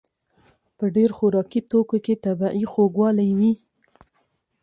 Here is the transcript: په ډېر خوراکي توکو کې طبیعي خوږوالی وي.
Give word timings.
په 0.77 0.85
ډېر 0.95 1.09
خوراکي 1.17 1.61
توکو 1.69 1.97
کې 2.05 2.21
طبیعي 2.25 2.63
خوږوالی 2.71 3.29
وي. 3.37 3.53